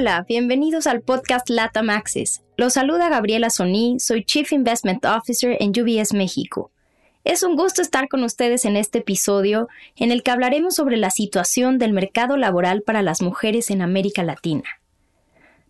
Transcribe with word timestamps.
Hola, 0.00 0.24
bienvenidos 0.28 0.86
al 0.86 1.00
podcast 1.00 1.50
LATAM 1.50 1.90
Access. 1.90 2.44
Los 2.56 2.74
saluda 2.74 3.08
Gabriela 3.08 3.50
Soní, 3.50 3.98
soy 3.98 4.22
Chief 4.22 4.52
Investment 4.52 5.04
Officer 5.04 5.56
en 5.58 5.70
UBS 5.70 6.14
México. 6.14 6.70
Es 7.24 7.42
un 7.42 7.56
gusto 7.56 7.82
estar 7.82 8.08
con 8.08 8.22
ustedes 8.22 8.64
en 8.64 8.76
este 8.76 8.98
episodio 8.98 9.66
en 9.96 10.12
el 10.12 10.22
que 10.22 10.30
hablaremos 10.30 10.76
sobre 10.76 10.98
la 10.98 11.10
situación 11.10 11.78
del 11.78 11.92
mercado 11.92 12.36
laboral 12.36 12.82
para 12.82 13.02
las 13.02 13.22
mujeres 13.22 13.72
en 13.72 13.82
América 13.82 14.22
Latina. 14.22 14.68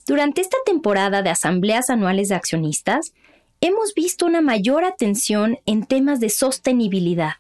Durante 0.07 0.43
esta 0.43 0.59
temporada 0.67 1.23
de 1.23 1.31
asambleas 1.31 1.89
anuales 1.89 2.29
de 2.29 2.35
accionistas, 2.35 3.15
hemos 3.63 3.95
visto 3.95 4.27
una 4.27 4.43
mayor 4.43 4.85
atención 4.85 5.59
en 5.65 5.87
temas 5.87 6.21
de 6.21 6.29
sostenibilidad. 6.29 7.37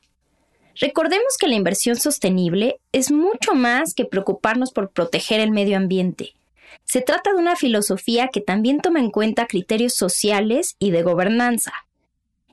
Recordemos 0.80 1.36
que 1.38 1.48
la 1.48 1.54
inversión 1.54 1.96
sostenible 1.96 2.80
es 2.92 3.12
mucho 3.12 3.54
más 3.54 3.92
que 3.92 4.06
preocuparnos 4.06 4.72
por 4.72 4.90
proteger 4.90 5.40
el 5.40 5.50
medio 5.50 5.76
ambiente. 5.76 6.32
Se 6.84 7.00
trata 7.00 7.32
de 7.32 7.38
una 7.38 7.56
filosofía 7.56 8.28
que 8.32 8.40
también 8.40 8.80
toma 8.80 9.00
en 9.00 9.10
cuenta 9.10 9.46
criterios 9.46 9.94
sociales 9.94 10.76
y 10.78 10.90
de 10.90 11.02
gobernanza. 11.02 11.72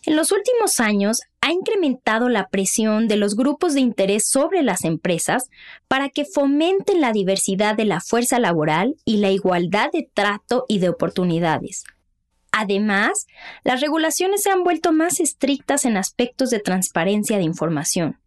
En 0.06 0.16
los 0.16 0.32
últimos 0.32 0.80
años 0.80 1.22
ha 1.42 1.52
incrementado 1.52 2.30
la 2.30 2.48
presión 2.50 3.08
de 3.08 3.18
los 3.18 3.36
grupos 3.36 3.74
de 3.74 3.80
interés 3.80 4.30
sobre 4.30 4.62
las 4.62 4.84
empresas 4.84 5.50
para 5.88 6.10
que 6.10 6.26
fomenten 6.26 7.02
la 7.02 7.12
diversidad 7.12 7.76
de 7.76 7.86
la 7.86 8.02
fuerza 8.02 8.40
laboral 8.40 8.96
y 9.04 9.18
la 9.18 9.32
igualdad 9.32 9.90
de 9.92 10.08
trato 10.14 10.66
y 10.68 10.78
de 10.78 10.90
oportunidades. 10.90 11.86
Además, 12.52 13.26
las 13.64 13.82
regulaciones 13.82 14.44
se 14.44 14.52
han 14.52 14.64
vuelto 14.64 14.94
más 14.94 15.20
estrictas 15.20 15.86
en 15.86 15.98
aspectos 15.98 16.52
de 16.52 16.60
transparencia 16.60 17.38
de 17.38 17.44
información. 17.44 18.20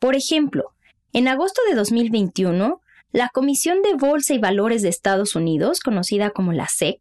Por 0.00 0.16
ejemplo, 0.16 0.74
en 1.12 1.28
agosto 1.28 1.62
de 1.68 1.76
2021, 1.76 2.80
la 3.12 3.28
Comisión 3.28 3.82
de 3.82 3.94
Bolsa 3.94 4.34
y 4.34 4.38
Valores 4.38 4.82
de 4.82 4.88
Estados 4.88 5.34
Unidos, 5.34 5.80
conocida 5.80 6.30
como 6.30 6.52
la 6.52 6.68
SEC, 6.68 7.00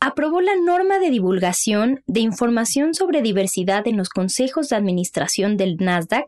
aprobó 0.00 0.40
la 0.40 0.56
norma 0.56 0.98
de 0.98 1.10
divulgación 1.10 2.02
de 2.06 2.20
información 2.20 2.94
sobre 2.94 3.22
diversidad 3.22 3.86
en 3.86 3.96
los 3.96 4.08
consejos 4.08 4.68
de 4.68 4.76
administración 4.76 5.56
del 5.56 5.76
Nasdaq 5.76 6.26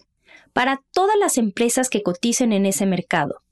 para 0.52 0.80
todas 0.92 1.16
las 1.19 1.36
empresas 1.36 1.91
que 1.91 2.02
coticen 2.02 2.52
en 2.52 2.64
ese 2.64 2.86
mercado. 2.86 3.42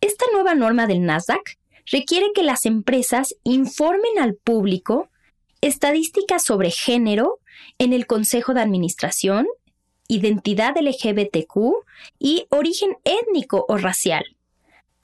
Esta 0.00 0.26
nueva 0.32 0.54
norma 0.54 0.86
del 0.86 1.04
Nasdaq 1.04 1.58
requiere 1.90 2.26
que 2.34 2.42
las 2.42 2.64
empresas 2.64 3.34
informen 3.42 4.18
al 4.20 4.34
público 4.34 5.08
estadísticas 5.60 6.44
sobre 6.44 6.70
género 6.70 7.38
en 7.78 7.92
el 7.92 8.06
Consejo 8.06 8.54
de 8.54 8.60
Administración, 8.60 9.46
identidad 10.08 10.74
LGBTQ 10.78 11.56
y 12.18 12.46
origen 12.50 12.96
étnico 13.04 13.64
o 13.68 13.76
racial. 13.76 14.24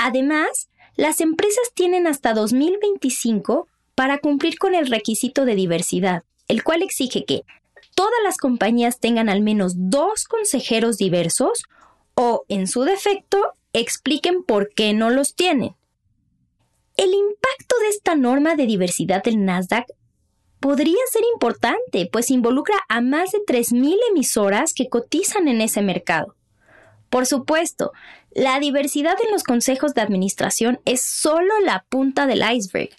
Además, 0.03 0.71
las 0.97 1.21
empresas 1.21 1.73
tienen 1.75 2.07
hasta 2.07 2.33
2025 2.33 3.69
para 3.95 4.17
cumplir 4.17 4.57
con 4.57 4.75
el 4.75 4.87
requisito 4.87 5.45
de 5.45 5.55
diversidad, 5.55 6.23
el 6.49 6.65
cual 6.65 6.81
exige 6.81 7.27
que 7.27 7.43
todas 7.95 8.19
las 8.25 8.39
compañías 8.39 8.99
tengan 8.99 9.29
al 9.29 9.43
menos 9.43 9.75
dos 9.77 10.25
consejeros 10.25 10.97
diversos 10.97 11.65
o, 12.15 12.45
en 12.49 12.67
su 12.67 12.85
defecto, 12.85 13.53
expliquen 13.75 14.43
por 14.43 14.73
qué 14.73 14.95
no 14.95 15.11
los 15.11 15.35
tienen. 15.35 15.77
El 16.97 17.13
impacto 17.13 17.77
de 17.83 17.89
esta 17.89 18.15
norma 18.15 18.57
de 18.57 18.65
diversidad 18.65 19.23
del 19.23 19.45
Nasdaq 19.45 19.85
podría 20.61 20.97
ser 21.13 21.25
importante, 21.35 22.09
pues 22.11 22.31
involucra 22.31 22.77
a 22.89 23.03
más 23.03 23.33
de 23.33 23.41
3.000 23.41 23.99
emisoras 24.13 24.73
que 24.73 24.89
cotizan 24.89 25.47
en 25.47 25.61
ese 25.61 25.83
mercado. 25.83 26.37
Por 27.11 27.27
supuesto, 27.27 27.93
la 28.33 28.61
diversidad 28.61 29.17
en 29.25 29.33
los 29.33 29.43
consejos 29.43 29.95
de 29.95 30.03
administración 30.03 30.81
es 30.85 31.03
solo 31.03 31.53
la 31.65 31.85
punta 31.89 32.27
del 32.27 32.43
iceberg. 32.49 32.91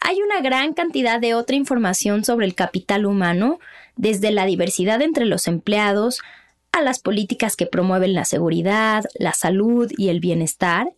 Hay 0.00 0.20
una 0.20 0.40
gran 0.40 0.74
cantidad 0.74 1.20
de 1.20 1.34
otra 1.34 1.56
información 1.56 2.24
sobre 2.24 2.46
el 2.46 2.54
capital 2.54 3.06
humano, 3.06 3.60
desde 3.96 4.32
la 4.32 4.46
diversidad 4.46 5.00
entre 5.02 5.26
los 5.26 5.46
empleados, 5.46 6.20
a 6.72 6.82
las 6.82 7.00
políticas 7.00 7.56
que 7.56 7.66
promueven 7.66 8.14
la 8.14 8.24
seguridad, 8.24 9.04
la 9.18 9.32
salud 9.32 9.90
y 9.96 10.08
el 10.08 10.20
bienestar, 10.20 10.92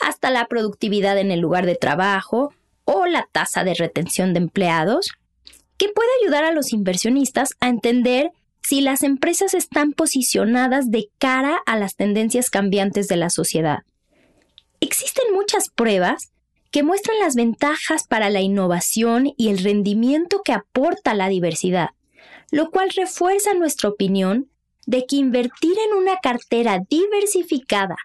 hasta 0.00 0.30
la 0.30 0.46
productividad 0.46 1.18
en 1.18 1.30
el 1.30 1.40
lugar 1.40 1.66
de 1.66 1.76
trabajo 1.76 2.52
o 2.84 3.06
la 3.06 3.28
tasa 3.30 3.64
de 3.64 3.74
retención 3.74 4.32
de 4.32 4.40
empleados, 4.40 5.12
que 5.76 5.88
puede 5.88 6.08
ayudar 6.22 6.44
a 6.44 6.52
los 6.52 6.72
inversionistas 6.72 7.50
a 7.60 7.68
entender 7.68 8.32
si 8.68 8.82
las 8.82 9.02
empresas 9.02 9.54
están 9.54 9.92
posicionadas 9.92 10.90
de 10.90 11.08
cara 11.16 11.58
a 11.64 11.78
las 11.78 11.96
tendencias 11.96 12.50
cambiantes 12.50 13.08
de 13.08 13.16
la 13.16 13.30
sociedad. 13.30 13.78
Existen 14.80 15.32
muchas 15.32 15.70
pruebas 15.70 16.32
que 16.70 16.82
muestran 16.82 17.18
las 17.18 17.34
ventajas 17.34 18.06
para 18.06 18.28
la 18.28 18.42
innovación 18.42 19.32
y 19.38 19.48
el 19.48 19.56
rendimiento 19.64 20.42
que 20.44 20.52
aporta 20.52 21.14
la 21.14 21.30
diversidad, 21.30 21.92
lo 22.50 22.70
cual 22.70 22.90
refuerza 22.94 23.54
nuestra 23.54 23.88
opinión 23.88 24.50
de 24.84 25.06
que 25.06 25.16
invertir 25.16 25.72
en 25.88 25.96
una 25.96 26.18
cartera 26.22 26.78
diversificada 26.90 27.96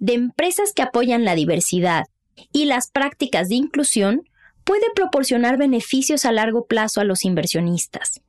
de 0.00 0.12
empresas 0.12 0.74
que 0.74 0.82
apoyan 0.82 1.24
la 1.24 1.34
diversidad 1.34 2.04
y 2.52 2.66
las 2.66 2.90
prácticas 2.90 3.48
de 3.48 3.54
inclusión 3.54 4.28
puede 4.64 4.84
proporcionar 4.94 5.56
beneficios 5.56 6.26
a 6.26 6.32
largo 6.32 6.66
plazo 6.66 7.00
a 7.00 7.04
los 7.04 7.24
inversionistas. 7.24 8.20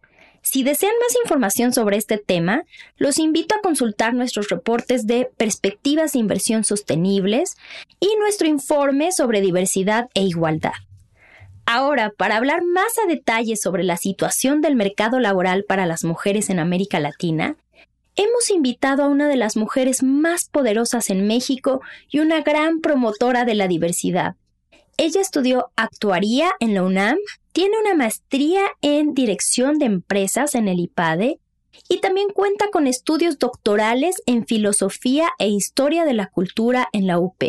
Si 0.42 0.64
desean 0.64 0.94
más 1.00 1.16
información 1.24 1.72
sobre 1.72 1.98
este 1.98 2.18
tema, 2.18 2.64
los 2.98 3.20
invito 3.20 3.56
a 3.56 3.62
consultar 3.62 4.14
nuestros 4.14 4.50
reportes 4.50 5.06
de 5.06 5.30
perspectivas 5.38 6.14
de 6.14 6.20
inversión 6.20 6.64
sostenibles 6.64 7.58
y 8.00 8.16
nuestro 8.20 8.48
informe 8.48 9.12
sobre 9.12 9.42
diversidad 9.42 10.10
e 10.16 10.24
igualdad. 10.24 10.74
Ahora, 11.66 12.10
para 12.10 12.38
hablar 12.38 12.64
más 12.64 12.98
a 12.98 13.08
detalle 13.08 13.56
sobre 13.56 13.84
la 13.84 13.98
situación 13.98 14.62
del 14.62 14.76
mercado 14.76 15.20
laboral 15.20 15.64
para 15.64 15.86
las 15.86 16.04
mujeres 16.04 16.50
en 16.50 16.60
América 16.60 17.00
Latina, 17.00 17.56
hemos 18.16 18.50
invitado 18.50 19.04
a 19.04 19.08
una 19.08 19.28
de 19.28 19.38
las 19.38 19.56
mujeres 19.56 20.02
más 20.02 20.50
poderosas 20.52 21.10
en 21.12 21.28
México 21.28 21.82
y 22.10 22.20
una 22.20 22.42
gran 22.42 22.82
promotora 22.82 23.46
de 23.46 23.56
la 23.56 23.68
diversidad, 23.68 24.36
ella 25.02 25.20
estudió 25.20 25.72
actuaría 25.76 26.52
en 26.60 26.76
la 26.76 26.84
UNAM, 26.84 27.18
tiene 27.54 27.80
una 27.80 27.96
maestría 27.96 28.62
en 28.84 29.16
dirección 29.16 29.80
de 29.80 29.86
empresas 29.86 30.54
en 30.54 30.68
el 30.68 30.80
IPADE 30.80 31.40
y 31.90 32.02
también 32.02 32.28
cuenta 32.30 32.68
con 32.72 32.86
estudios 32.86 33.40
doctorales 33.40 34.22
en 34.28 34.46
filosofía 34.46 35.30
e 35.40 35.48
historia 35.48 36.06
de 36.06 36.14
la 36.14 36.28
cultura 36.28 36.88
en 36.94 37.08
la 37.08 37.18
UP. 37.18 37.42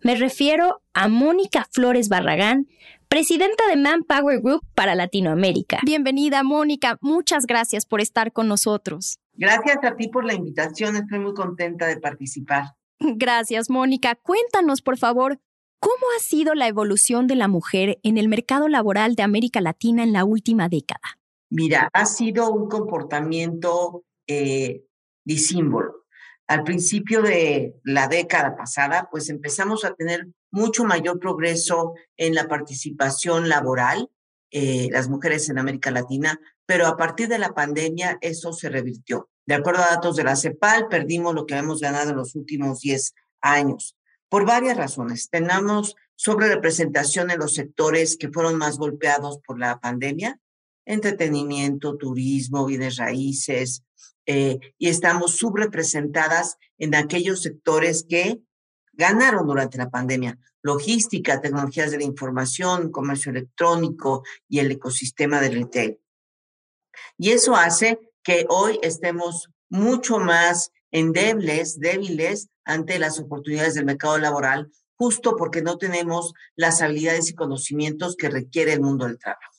Me 0.00 0.14
refiero 0.14 0.80
a 0.94 1.08
Mónica 1.08 1.66
Flores 1.72 2.08
Barragán, 2.08 2.68
presidenta 3.08 3.66
de 3.66 3.74
Manpower 3.74 4.40
Group 4.40 4.62
para 4.76 4.94
Latinoamérica. 4.94 5.80
Bienvenida, 5.84 6.44
Mónica. 6.44 6.98
Muchas 7.00 7.46
gracias 7.46 7.84
por 7.84 8.00
estar 8.00 8.30
con 8.30 8.46
nosotros. 8.46 9.18
Gracias 9.34 9.78
a 9.82 9.96
ti 9.96 10.06
por 10.06 10.24
la 10.24 10.34
invitación. 10.34 10.94
Estoy 10.94 11.18
muy 11.18 11.34
contenta 11.34 11.88
de 11.88 11.98
participar. 11.98 12.76
Gracias, 13.00 13.70
Mónica. 13.70 14.14
Cuéntanos, 14.14 14.82
por 14.82 14.98
favor, 14.98 15.40
¿Cómo 15.86 16.06
ha 16.16 16.20
sido 16.20 16.56
la 16.56 16.66
evolución 16.66 17.28
de 17.28 17.36
la 17.36 17.46
mujer 17.46 18.00
en 18.02 18.18
el 18.18 18.26
mercado 18.26 18.66
laboral 18.66 19.14
de 19.14 19.22
América 19.22 19.60
Latina 19.60 20.02
en 20.02 20.12
la 20.12 20.24
última 20.24 20.68
década? 20.68 21.16
Mira, 21.48 21.88
ha 21.92 22.06
sido 22.06 22.50
un 22.50 22.68
comportamiento 22.68 24.02
eh, 24.26 24.82
disímbolo. 25.24 26.06
Al 26.48 26.64
principio 26.64 27.22
de 27.22 27.76
la 27.84 28.08
década 28.08 28.56
pasada, 28.56 29.08
pues 29.12 29.28
empezamos 29.28 29.84
a 29.84 29.94
tener 29.94 30.26
mucho 30.50 30.82
mayor 30.82 31.20
progreso 31.20 31.94
en 32.16 32.34
la 32.34 32.48
participación 32.48 33.48
laboral, 33.48 34.10
eh, 34.50 34.88
las 34.90 35.08
mujeres 35.08 35.48
en 35.50 35.60
América 35.60 35.92
Latina, 35.92 36.40
pero 36.66 36.88
a 36.88 36.96
partir 36.96 37.28
de 37.28 37.38
la 37.38 37.54
pandemia 37.54 38.18
eso 38.22 38.52
se 38.52 38.70
revirtió. 38.70 39.28
De 39.46 39.54
acuerdo 39.54 39.84
a 39.84 39.90
datos 39.90 40.16
de 40.16 40.24
la 40.24 40.34
CEPAL, 40.34 40.88
perdimos 40.88 41.32
lo 41.32 41.46
que 41.46 41.54
hemos 41.54 41.78
ganado 41.78 42.10
en 42.10 42.16
los 42.16 42.34
últimos 42.34 42.80
10 42.80 43.14
años 43.40 43.95
por 44.28 44.46
varias 44.46 44.76
razones. 44.76 45.28
Tenemos 45.30 45.96
sobre 46.14 46.48
representación 46.48 47.30
en 47.30 47.38
los 47.38 47.54
sectores 47.54 48.16
que 48.16 48.30
fueron 48.30 48.56
más 48.56 48.78
golpeados 48.78 49.38
por 49.46 49.58
la 49.58 49.78
pandemia, 49.78 50.40
entretenimiento, 50.84 51.96
turismo, 51.96 52.66
bienes 52.66 52.96
raíces, 52.96 53.82
eh, 54.26 54.58
y 54.78 54.88
estamos 54.88 55.36
subrepresentadas 55.36 56.58
en 56.78 56.94
aquellos 56.94 57.42
sectores 57.42 58.04
que 58.08 58.40
ganaron 58.92 59.46
durante 59.46 59.78
la 59.78 59.90
pandemia, 59.90 60.38
logística, 60.62 61.40
tecnologías 61.40 61.92
de 61.92 61.98
la 61.98 62.04
información, 62.04 62.90
comercio 62.90 63.30
electrónico 63.30 64.24
y 64.48 64.58
el 64.58 64.70
ecosistema 64.72 65.40
del 65.40 65.54
retail. 65.54 65.98
Y 67.18 67.30
eso 67.30 67.54
hace 67.54 68.00
que 68.22 68.46
hoy 68.48 68.80
estemos 68.82 69.50
mucho 69.68 70.18
más 70.18 70.72
endebles, 70.96 71.78
débiles 71.78 72.48
ante 72.64 72.98
las 72.98 73.18
oportunidades 73.20 73.74
del 73.74 73.84
mercado 73.84 74.16
laboral, 74.16 74.70
justo 74.94 75.36
porque 75.36 75.60
no 75.60 75.76
tenemos 75.76 76.32
las 76.54 76.80
habilidades 76.80 77.28
y 77.28 77.34
conocimientos 77.34 78.16
que 78.16 78.30
requiere 78.30 78.72
el 78.72 78.80
mundo 78.80 79.04
del 79.04 79.18
trabajo. 79.18 79.52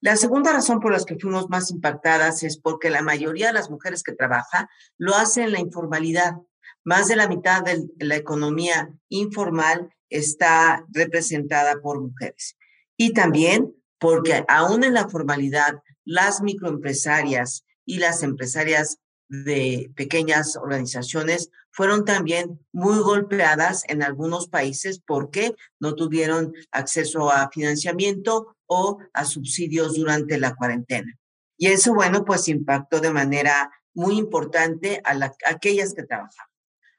La 0.00 0.16
segunda 0.16 0.52
razón 0.52 0.80
por 0.80 0.90
la 0.90 0.98
que 1.04 1.16
fuimos 1.16 1.48
más 1.48 1.70
impactadas 1.70 2.42
es 2.42 2.58
porque 2.58 2.90
la 2.90 3.02
mayoría 3.02 3.46
de 3.46 3.52
las 3.52 3.70
mujeres 3.70 4.02
que 4.02 4.12
trabajan 4.12 4.66
lo 4.98 5.14
hacen 5.14 5.44
en 5.44 5.52
la 5.52 5.60
informalidad, 5.60 6.34
más 6.82 7.06
de 7.06 7.14
la 7.14 7.28
mitad 7.28 7.62
de 7.62 7.88
la 8.00 8.16
economía 8.16 8.92
informal 9.08 9.94
está 10.10 10.84
representada 10.90 11.80
por 11.80 12.00
mujeres. 12.00 12.56
Y 12.96 13.12
también 13.12 13.72
porque 14.00 14.44
aún 14.48 14.82
en 14.82 14.94
la 14.94 15.08
formalidad, 15.08 15.80
las 16.04 16.42
microempresarias 16.42 17.64
y 17.84 18.00
las 18.00 18.24
empresarias 18.24 18.98
de 19.32 19.90
pequeñas 19.96 20.56
organizaciones 20.56 21.50
fueron 21.70 22.04
también 22.04 22.60
muy 22.70 22.98
golpeadas 22.98 23.82
en 23.88 24.02
algunos 24.02 24.46
países 24.46 25.00
porque 25.06 25.54
no 25.80 25.94
tuvieron 25.94 26.52
acceso 26.70 27.30
a 27.30 27.48
financiamiento 27.50 28.54
o 28.66 28.98
a 29.14 29.24
subsidios 29.24 29.94
durante 29.94 30.38
la 30.38 30.54
cuarentena. 30.54 31.18
Y 31.56 31.68
eso, 31.68 31.94
bueno, 31.94 32.26
pues 32.26 32.46
impactó 32.48 33.00
de 33.00 33.10
manera 33.10 33.70
muy 33.94 34.18
importante 34.18 35.00
a, 35.02 35.18
aquellas 35.46 35.94
que 35.94 36.02
trabajaban. 36.02 36.50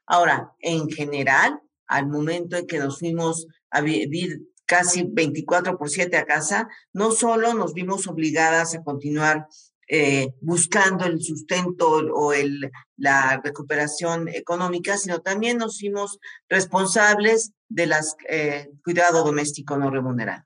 Ahora, 0.04 0.52
en 0.58 0.90
general, 0.90 1.60
al 1.86 2.08
momento 2.08 2.56
en 2.56 2.66
que 2.66 2.80
nos 2.80 2.98
fuimos 2.98 3.46
a 3.70 3.80
vivir 3.80 4.42
casi 4.66 5.04
24 5.04 5.78
por 5.78 5.88
7 5.88 6.16
a 6.16 6.24
casa, 6.24 6.68
no 6.92 7.12
solo 7.12 7.54
nos 7.54 7.74
vimos 7.74 8.08
obligadas 8.08 8.74
a 8.74 8.82
continuar 8.82 9.46
eh, 9.88 10.28
buscando 10.40 11.04
el 11.04 11.22
sustento 11.22 11.88
o 11.88 12.32
el, 12.32 12.70
la 12.96 13.40
recuperación 13.42 14.28
económica, 14.28 14.96
sino 14.96 15.20
también 15.20 15.58
nos 15.58 15.76
hicimos 15.76 16.18
responsables 16.48 17.52
de 17.68 17.86
las 17.86 18.16
eh, 18.28 18.70
cuidado 18.82 19.24
doméstico 19.24 19.76
no 19.76 19.90
remunerado. 19.90 20.44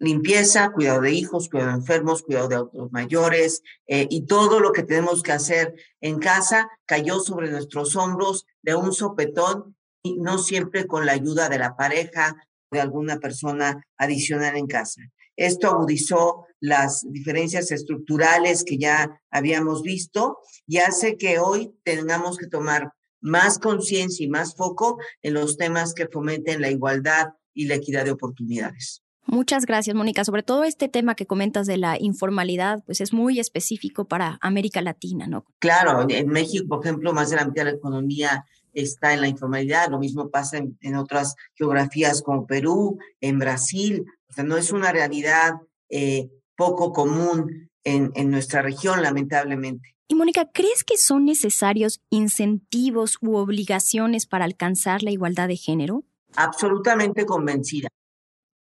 Limpieza, 0.00 0.70
cuidado 0.70 1.00
de 1.00 1.12
hijos, 1.12 1.48
cuidado 1.48 1.72
de 1.72 1.78
enfermos, 1.78 2.22
cuidado 2.22 2.48
de 2.48 2.54
adultos 2.54 2.92
mayores 2.92 3.62
eh, 3.88 4.06
y 4.08 4.26
todo 4.26 4.60
lo 4.60 4.70
que 4.72 4.84
tenemos 4.84 5.22
que 5.24 5.32
hacer 5.32 5.74
en 6.00 6.20
casa 6.20 6.68
cayó 6.86 7.18
sobre 7.18 7.50
nuestros 7.50 7.96
hombros 7.96 8.46
de 8.62 8.76
un 8.76 8.92
sopetón 8.92 9.76
y 10.02 10.18
no 10.18 10.38
siempre 10.38 10.86
con 10.86 11.04
la 11.04 11.12
ayuda 11.12 11.48
de 11.48 11.58
la 11.58 11.74
pareja 11.76 12.36
de 12.70 12.80
alguna 12.80 13.18
persona 13.18 13.82
adicional 13.96 14.56
en 14.56 14.66
casa. 14.66 15.02
Esto 15.38 15.68
agudizó 15.68 16.46
las 16.58 17.06
diferencias 17.08 17.70
estructurales 17.70 18.64
que 18.64 18.76
ya 18.76 19.22
habíamos 19.30 19.82
visto 19.82 20.38
y 20.66 20.78
hace 20.78 21.16
que 21.16 21.38
hoy 21.38 21.72
tengamos 21.84 22.38
que 22.38 22.48
tomar 22.48 22.92
más 23.20 23.60
conciencia 23.60 24.26
y 24.26 24.28
más 24.28 24.56
foco 24.56 24.98
en 25.22 25.34
los 25.34 25.56
temas 25.56 25.94
que 25.94 26.08
fomenten 26.08 26.60
la 26.60 26.70
igualdad 26.70 27.28
y 27.54 27.66
la 27.66 27.76
equidad 27.76 28.04
de 28.04 28.10
oportunidades. 28.10 29.02
Muchas 29.26 29.64
gracias, 29.64 29.94
Mónica. 29.94 30.24
Sobre 30.24 30.42
todo 30.42 30.64
este 30.64 30.88
tema 30.88 31.14
que 31.14 31.26
comentas 31.26 31.66
de 31.66 31.76
la 31.76 32.00
informalidad, 32.00 32.82
pues 32.84 33.00
es 33.00 33.12
muy 33.12 33.38
específico 33.38 34.06
para 34.06 34.38
América 34.40 34.80
Latina, 34.80 35.26
¿no? 35.28 35.44
Claro, 35.60 36.06
en 36.08 36.28
México, 36.28 36.66
por 36.66 36.84
ejemplo, 36.84 37.12
más 37.12 37.30
de 37.30 37.36
la 37.36 37.44
mitad 37.44 37.64
de 37.64 37.72
la 37.72 37.76
economía 37.76 38.44
está 38.72 39.12
en 39.12 39.20
la 39.20 39.28
informalidad. 39.28 39.90
Lo 39.90 39.98
mismo 39.98 40.30
pasa 40.30 40.58
en, 40.58 40.96
otras 40.96 41.34
geografías 41.54 42.22
como 42.22 42.46
Perú, 42.46 42.98
en 43.20 43.38
Brasil. 43.38 44.06
O 44.28 44.32
sea, 44.32 44.44
no 44.44 44.56
es 44.56 44.72
una 44.72 44.92
realidad 44.92 45.54
eh, 45.88 46.30
poco 46.56 46.92
común 46.92 47.70
en, 47.84 48.10
en 48.14 48.30
nuestra 48.30 48.62
región, 48.62 49.02
lamentablemente. 49.02 49.96
Y 50.08 50.14
Mónica, 50.14 50.50
¿crees 50.50 50.84
que 50.84 50.96
son 50.96 51.26
necesarios 51.26 52.00
incentivos 52.08 53.18
u 53.20 53.36
obligaciones 53.36 54.26
para 54.26 54.46
alcanzar 54.46 55.02
la 55.02 55.10
igualdad 55.10 55.48
de 55.48 55.56
género? 55.56 56.04
Absolutamente 56.34 57.26
convencida. 57.26 57.88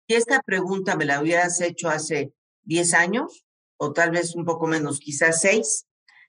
Si 0.07 0.15
esta 0.15 0.41
pregunta 0.41 0.95
me 0.95 1.05
la 1.05 1.21
hubieras 1.21 1.59
hecho 1.61 1.89
hace 1.89 2.33
10 2.63 2.93
años, 2.93 3.45
o 3.77 3.91
tal 3.91 4.11
vez 4.11 4.35
un 4.35 4.45
poco 4.45 4.67
menos, 4.67 4.99
quizás 4.99 5.41
6, 5.41 5.85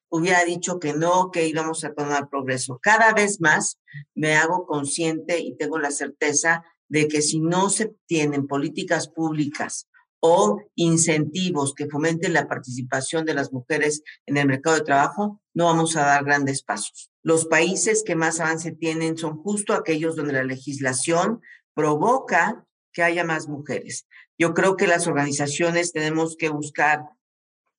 hubiera 0.09 0.45
dicho 0.45 0.79
que 0.79 0.93
no, 0.93 1.31
que 1.31 1.47
íbamos 1.47 1.85
a 1.85 1.93
tomar 1.93 2.29
progreso. 2.29 2.79
Cada 2.81 3.13
vez 3.13 3.41
más 3.41 3.79
me 4.15 4.37
hago 4.37 4.67
consciente 4.67 5.39
y 5.39 5.57
tengo 5.57 5.79
la 5.79 5.91
certeza 5.91 6.65
de 6.89 7.09
que 7.09 7.23
si 7.23 7.41
no 7.41 7.71
se 7.71 7.95
tienen 8.07 8.47
políticas 8.47 9.09
públicas 9.09 9.89
o 10.21 10.59
incentivos 10.75 11.75
que 11.75 11.89
fomenten 11.89 12.33
la 12.33 12.49
participación 12.49 13.25
de 13.25 13.35
las 13.35 13.53
mujeres 13.53 14.03
en 14.27 14.37
el 14.37 14.47
mercado 14.47 14.77
de 14.77 14.83
trabajo, 14.85 15.41
no 15.53 15.67
vamos 15.67 15.97
a 15.97 16.07
dar 16.07 16.25
grandes 16.25 16.63
pasos. 16.63 17.11
Los 17.23 17.47
países 17.47 18.03
que 18.05 18.17
más 18.17 18.41
avance 18.41 18.73
tienen 18.73 19.19
son 19.19 19.37
justo 19.37 19.75
aquellos 19.75 20.17
donde 20.17 20.33
la 20.33 20.45
legislación 20.45 21.41
provoca 21.75 22.65
que 22.93 23.03
haya 23.03 23.25
más 23.25 23.49
mujeres. 23.49 24.07
Yo 24.39 24.55
creo 24.55 24.77
que 24.77 24.87
las 24.87 25.07
organizaciones 25.07 25.93
tenemos 25.93 26.37
que 26.37 26.49
buscar 26.49 27.05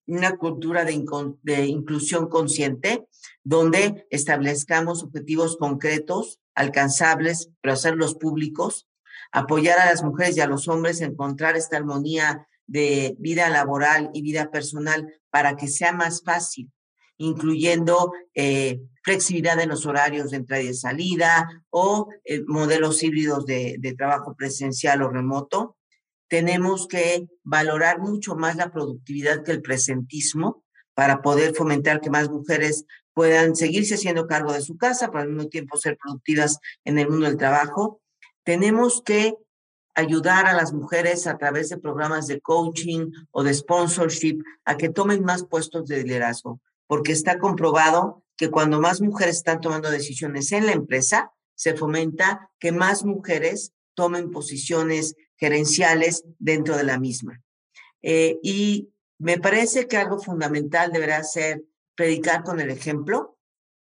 una 0.07 0.37
cultura 0.37 0.85
de, 0.85 1.65
inclusión 1.65 2.29
consciente, 2.29 3.07
donde 3.43 4.05
establezcamos 4.09 5.03
objetivos 5.03 5.57
concretos, 5.57 6.39
alcanzables, 6.53 7.49
pero 7.61 7.73
hacerlos 7.73 8.15
públicos, 8.15 8.87
apoyar 9.31 9.79
a 9.79 9.85
las 9.85 10.03
mujeres 10.03 10.37
y 10.37 10.41
a 10.41 10.47
los 10.47 10.67
hombres 10.67 11.01
a 11.01 11.05
encontrar 11.05 11.55
esta 11.55 11.77
armonía 11.77 12.47
de 12.67 13.15
vida 13.19 13.49
laboral 13.49 14.09
y 14.13 14.21
vida 14.21 14.49
personal 14.51 15.13
para 15.29 15.55
que 15.55 15.67
sea 15.67 15.93
más 15.93 16.23
fácil, 16.23 16.71
incluyendo 17.17 18.11
eh, 18.33 18.79
flexibilidad 19.03 19.59
en 19.59 19.69
los 19.69 19.85
horarios 19.85 20.31
de 20.31 20.37
entrada 20.37 20.63
y 20.63 20.73
salida 20.73 21.63
o 21.69 22.09
eh, 22.23 22.41
modelos 22.47 23.03
híbridos 23.03 23.45
de, 23.45 23.75
de 23.79 23.93
trabajo 23.93 24.35
presencial 24.35 25.01
o 25.01 25.09
remoto, 25.09 25.77
tenemos 26.27 26.87
que 26.87 27.27
valorar 27.43 27.99
mucho 27.99 28.35
más 28.35 28.55
la 28.55 28.71
productividad 28.71 29.43
que 29.43 29.51
el 29.51 29.61
presentismo 29.61 30.63
para 30.95 31.21
poder 31.21 31.53
fomentar 31.53 32.01
que 32.01 32.09
más 32.09 32.29
mujeres 32.29 32.85
puedan 33.13 33.55
seguirse 33.55 33.95
haciendo 33.95 34.27
cargo 34.27 34.51
de 34.53 34.61
su 34.61 34.77
casa, 34.77 35.07
pero 35.07 35.23
al 35.23 35.29
mismo 35.29 35.49
tiempo 35.49 35.77
ser 35.77 35.97
productivas 35.97 36.59
en 36.83 36.99
el 36.99 37.09
mundo 37.09 37.27
del 37.27 37.37
trabajo. 37.37 38.01
Tenemos 38.45 39.01
que 39.01 39.35
ayudar 39.95 40.45
a 40.45 40.53
las 40.53 40.71
mujeres 40.71 41.25
a 41.25 41.37
través 41.37 41.69
de 41.69 41.77
programas 41.77 42.27
de 42.27 42.39
coaching 42.39 43.11
o 43.31 43.43
de 43.43 43.53
sponsorship 43.53 44.39
a 44.63 44.77
que 44.77 44.89
tomen 44.89 45.23
más 45.23 45.45
puestos 45.45 45.87
de 45.87 46.03
liderazgo, 46.03 46.61
porque 46.85 47.11
está 47.11 47.39
comprobado 47.39 48.23
que 48.37 48.51
cuando 48.51 48.79
más 48.79 49.01
mujeres 49.01 49.37
están 49.37 49.61
tomando 49.61 49.89
decisiones 49.89 50.51
en 50.51 50.65
la 50.67 50.73
empresa, 50.73 51.31
se 51.55 51.75
fomenta 51.75 52.51
que 52.59 52.71
más 52.71 53.03
mujeres 53.03 53.73
tomen 53.95 54.29
posiciones 54.29 55.15
gerenciales 55.37 56.23
dentro 56.37 56.77
de 56.77 56.83
la 56.83 56.99
misma. 56.99 57.41
Eh, 58.01 58.37
y 58.43 58.89
me 59.17 59.39
parece 59.39 59.87
que 59.87 59.97
algo 59.97 60.19
fundamental 60.19 60.91
deberá 60.91 61.23
ser 61.23 61.63
predicar 61.95 62.43
con 62.43 62.59
el 62.59 62.69
ejemplo, 62.69 63.34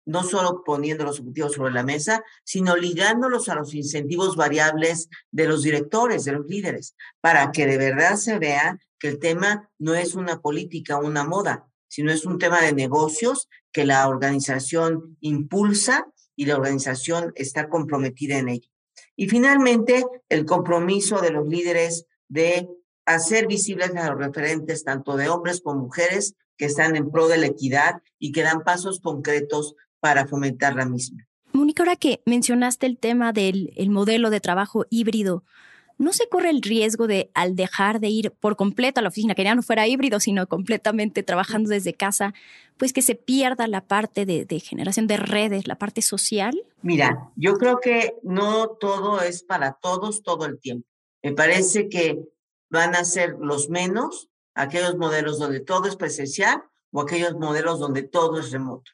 no 0.04 0.25
solo 0.25 0.62
poniendo 0.64 1.04
los 1.04 1.21
objetivos 1.21 1.52
sobre 1.52 1.73
la 1.73 1.82
mesa, 1.82 2.25
sino 2.44 2.76
ligándolos 2.76 3.49
a 3.49 3.54
los 3.54 3.75
incentivos 3.75 4.37
variables 4.37 5.09
de 5.30 5.47
los 5.47 5.62
directores, 5.62 6.25
de 6.25 6.32
los 6.32 6.47
líderes, 6.47 6.97
para 7.21 7.52
que 7.52 7.66
de 7.66 7.78
verdad 7.78 8.16
se 8.16 8.38
vea 8.38 8.78
que 8.99 9.09
el 9.09 9.18
tema 9.18 9.71
no 9.78 9.94
es 9.94 10.14
una 10.14 10.40
política, 10.40 10.99
una 10.99 11.25
moda, 11.25 11.68
sino 11.88 12.11
es 12.11 12.25
un 12.25 12.38
tema 12.38 12.61
de 12.62 12.73
negocios 12.73 13.49
que 13.73 13.85
la 13.85 14.09
organización 14.09 15.16
impulsa 15.21 16.06
y 16.37 16.47
la 16.47 16.56
organización 16.56 17.32
está 17.37 17.68
comprometida 17.68 18.38
en 18.38 18.49
ello. 18.49 18.68
Y 19.16 19.28
finalmente, 19.28 20.04
el 20.28 20.44
compromiso 20.47 21.21
de 21.21 21.30
los 21.30 21.47
líderes 21.47 22.06
de 22.28 22.68
hacer 23.04 23.47
visibles 23.47 23.94
a 23.94 24.11
los 24.11 24.18
referentes 24.18 24.85
tanto 24.85 25.16
de 25.16 25.28
hombres 25.28 25.61
como 25.61 25.82
mujeres 25.82 26.35
que 26.56 26.66
están 26.66 26.97
en 26.97 27.11
pro 27.11 27.28
de 27.28 27.38
la 27.38 27.47
equidad 27.47 28.02
y 28.18 28.32
que 28.32 28.42
dan 28.42 28.62
pasos 28.62 29.00
concretos 29.00 29.75
para 30.02 30.26
fomentar 30.26 30.75
la 30.75 30.85
misma. 30.85 31.25
Mónica, 31.52 31.85
ahora 31.85 31.94
que 31.94 32.23
mencionaste 32.26 32.87
el 32.87 32.99
tema 32.99 33.32
del 33.32 33.73
modelo 33.88 34.30
de 34.30 34.40
trabajo 34.40 34.85
híbrido, 34.90 35.44
¿no 35.97 36.12
se 36.12 36.28
corre 36.28 36.50
el 36.50 36.61
riesgo 36.61 37.06
de, 37.06 37.30
al 37.35 37.54
dejar 37.54 38.00
de 38.00 38.09
ir 38.09 38.32
por 38.32 38.56
completo 38.56 38.99
a 38.99 39.02
la 39.02 39.11
oficina, 39.11 39.37
que 39.37 39.44
ya 39.44 39.54
no 39.54 39.62
fuera 39.62 39.87
híbrido, 39.87 40.18
sino 40.18 40.49
completamente 40.49 41.23
trabajando 41.23 41.71
desde 41.71 41.94
casa, 41.94 42.35
pues 42.78 42.92
que 42.92 43.00
se 43.00 43.14
pierda 43.14 43.68
la 43.68 43.82
parte 43.82 44.26
de, 44.26 44.61
generación 44.61 45.06
de 45.06 45.18
redes, 45.18 45.68
la 45.68 45.76
parte 45.76 46.02
social? 46.02 46.61
Mira, 46.82 47.30
yo 47.37 47.54
creo 47.54 47.78
que 47.78 48.16
no 48.25 48.71
todo 48.80 49.21
es 49.23 49.44
para 49.44 49.75
todos 49.75 50.25
todo 50.25 50.47
el 50.47 50.59
tiempo. 50.59 50.88
Me 51.23 51.32
parece 51.32 51.88
que 51.88 52.18
van 52.71 52.97
a 52.97 53.04
ser 53.04 53.37
los 53.38 53.71
menos 53.71 54.30
aquellos 54.54 54.97
modelos 54.97 55.38
donde 55.38 55.61
todo 55.61 55.87
es 55.87 55.94
presencial 55.94 56.64
o 56.90 57.02
aquellos 57.02 57.35
modelos 57.35 57.78
donde 57.78 58.02
todo 58.02 58.40
es 58.40 58.50
remoto. 58.50 58.90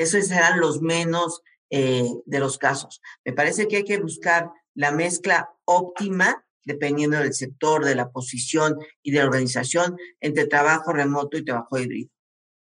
Esos 0.00 0.28
serán 0.28 0.60
los 0.60 0.80
menos 0.80 1.42
eh, 1.68 2.08
de 2.24 2.38
los 2.40 2.56
casos. 2.56 3.02
Me 3.22 3.34
parece 3.34 3.68
que 3.68 3.76
hay 3.76 3.84
que 3.84 4.00
buscar 4.00 4.50
la 4.74 4.92
mezcla 4.92 5.52
óptima, 5.66 6.42
dependiendo 6.64 7.18
del 7.18 7.34
sector, 7.34 7.84
de 7.84 7.94
la 7.94 8.10
posición 8.10 8.78
y 9.02 9.10
de 9.10 9.18
la 9.18 9.26
organización, 9.26 9.98
entre 10.20 10.46
trabajo 10.46 10.94
remoto 10.94 11.36
y 11.36 11.44
trabajo 11.44 11.78
híbrido. 11.78 12.08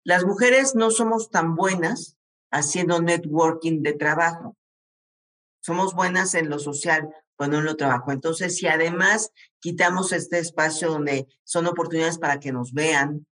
Las 0.03 0.25
mujeres 0.25 0.75
no 0.75 0.91
somos 0.91 1.29
tan 1.29 1.55
buenas 1.55 2.17
haciendo 2.51 3.01
networking 3.01 3.83
de 3.83 3.93
trabajo. 3.93 4.57
Somos 5.61 5.93
buenas 5.93 6.33
en 6.33 6.49
lo 6.49 6.59
social, 6.59 7.07
cuando 7.37 7.59
en 7.59 7.63
lo 7.63 7.77
trabajo. 7.77 8.11
Entonces, 8.11 8.57
si 8.57 8.67
además 8.67 9.31
quitamos 9.61 10.11
este 10.11 10.39
espacio 10.39 10.89
donde 10.89 11.25
son 11.45 11.67
oportunidades 11.67 12.17
para 12.17 12.41
que 12.41 12.51
nos 12.51 12.73
vean, 12.73 13.25